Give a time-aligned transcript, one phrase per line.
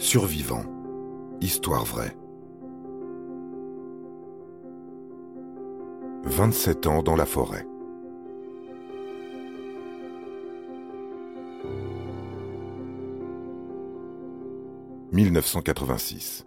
[0.00, 0.62] Survivant.
[1.40, 2.16] Histoire vraie.
[6.22, 7.66] 27 ans dans la forêt.
[15.12, 16.44] «1986.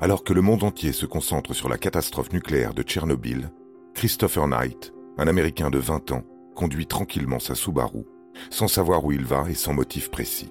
[0.00, 3.52] Alors que le monde entier se concentre sur la catastrophe nucléaire de Tchernobyl,
[3.94, 6.24] Christopher Knight, un Américain de 20 ans,
[6.56, 8.06] conduit tranquillement sa Subaru,
[8.50, 10.50] sans savoir où il va et sans motif précis.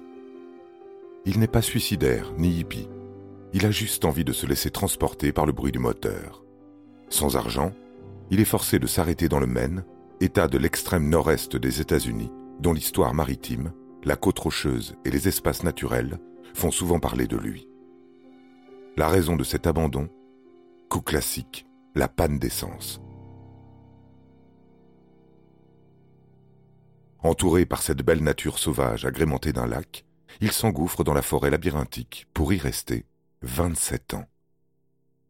[1.24, 2.88] Il n'est pas suicidaire ni hippie.
[3.52, 6.44] Il a juste envie de se laisser transporter par le bruit du moteur.
[7.08, 7.72] Sans argent,
[8.30, 9.84] il est forcé de s'arrêter dans le Maine,
[10.20, 13.72] état de l'extrême nord-est des États-Unis, dont l'histoire maritime,
[14.04, 16.18] la côte rocheuse et les espaces naturels
[16.54, 17.68] font souvent parler de lui.
[18.96, 20.08] La raison de cet abandon
[20.88, 23.00] Coup classique, la panne d'essence.
[27.22, 30.06] Entouré par cette belle nature sauvage agrémentée d'un lac,
[30.40, 33.06] il s'engouffre dans la forêt labyrinthique pour y rester
[33.42, 34.28] 27 ans.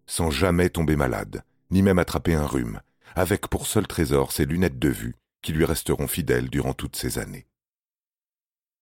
[0.07, 2.81] Sans jamais tomber malade, ni même attraper un rhume,
[3.15, 7.19] avec pour seul trésor ses lunettes de vue qui lui resteront fidèles durant toutes ces
[7.19, 7.47] années.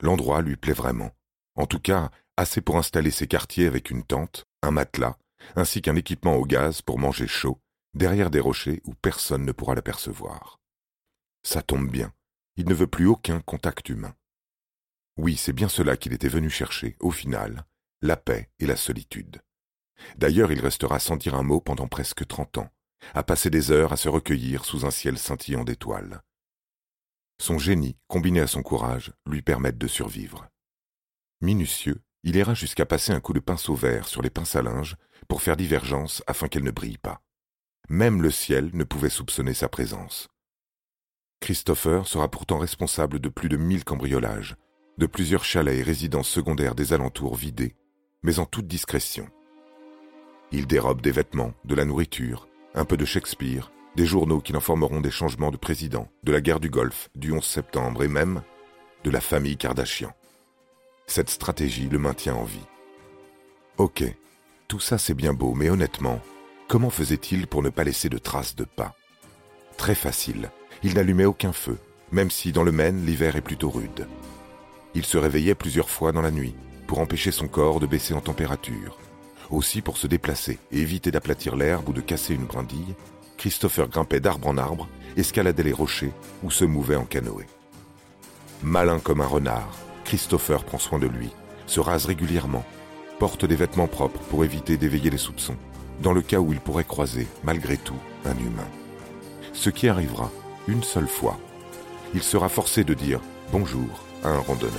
[0.01, 1.11] L'endroit lui plaît vraiment,
[1.55, 5.17] en tout cas assez pour installer ses quartiers avec une tente, un matelas,
[5.55, 7.61] ainsi qu'un équipement au gaz pour manger chaud,
[7.95, 10.61] derrière des rochers où personne ne pourra l'apercevoir.
[11.43, 12.13] Ça tombe bien,
[12.57, 14.15] il ne veut plus aucun contact humain.
[15.17, 17.65] Oui, c'est bien cela qu'il était venu chercher, au final,
[18.03, 19.43] la paix et la solitude.
[20.17, 22.71] D'ailleurs, il restera sans dire un mot pendant presque trente ans,
[23.15, 26.23] à passer des heures à se recueillir sous un ciel scintillant d'étoiles.
[27.41, 30.49] Son génie, combiné à son courage, lui permettent de survivre.
[31.41, 34.97] Minutieux, il ira jusqu'à passer un coup de pinceau vert sur les pinces à linge
[35.29, 37.23] pour faire divergence afin qu'elles ne brillent pas.
[37.89, 40.29] Même le ciel ne pouvait soupçonner sa présence.
[41.41, 44.57] Christopher sera pourtant responsable de plus de mille cambriolages,
[44.99, 47.75] de plusieurs chalets et résidences secondaires des alentours vidés,
[48.23, 49.29] mais en toute discrétion.
[50.53, 55.01] Il dérobe des vêtements, de la nourriture, un peu de Shakespeare, des journaux qui informeront
[55.01, 58.43] des changements de président, de la guerre du Golfe, du 11 septembre et même
[59.05, 60.13] de la famille Kardashian.
[61.07, 62.67] Cette stratégie le maintient en vie.
[63.79, 64.05] Ok,
[64.69, 66.21] tout ça c'est bien beau, mais honnêtement,
[66.69, 68.95] comment faisait-il pour ne pas laisser de traces de pas?
[69.77, 70.51] Très facile,
[70.83, 71.79] il n'allumait aucun feu,
[72.13, 74.07] même si dans le Maine l'hiver est plutôt rude.
[74.97, 76.55] Il se réveillait plusieurs fois dans la nuit
[76.87, 78.99] pour empêcher son corps de baisser en température.
[79.51, 82.95] Aussi pour se déplacer et éviter d'aplatir l'herbe ou de casser une brindille,
[83.37, 87.45] Christopher grimpait d'arbre en arbre, escaladait les rochers ou se mouvait en canoë.
[88.63, 89.77] Malin comme un renard,
[90.07, 91.29] Christopher prend soin de lui,
[91.67, 92.65] se rase régulièrement,
[93.19, 95.57] porte des vêtements propres pour éviter d'éveiller les soupçons,
[96.01, 98.69] dans le cas où il pourrait croiser, malgré tout, un humain.
[99.53, 100.31] Ce qui arrivera
[100.69, 101.39] une seule fois.
[102.15, 103.21] Il sera forcé de dire
[103.53, 104.73] bonjour un randonneur.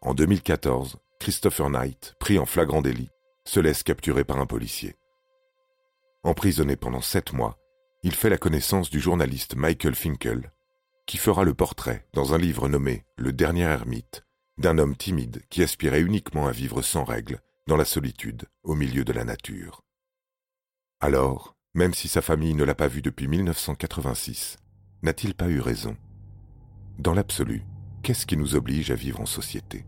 [0.00, 3.10] En 2014, Christopher Knight, pris en flagrant délit,
[3.44, 4.96] se laisse capturer par un policier.
[6.22, 7.58] Emprisonné pendant sept mois,
[8.02, 10.52] il fait la connaissance du journaliste Michael Finkel,
[11.06, 14.24] qui fera le portrait, dans un livre nommé Le dernier ermite,
[14.58, 19.04] d'un homme timide qui aspirait uniquement à vivre sans règles, dans la solitude, au milieu
[19.04, 19.82] de la nature.
[21.00, 24.56] Alors, même si sa famille ne l'a pas vu depuis 1986,
[25.02, 25.96] n'a-t-il pas eu raison?
[26.98, 27.62] Dans l'absolu,
[28.02, 29.84] qu'est-ce qui nous oblige à vivre en société?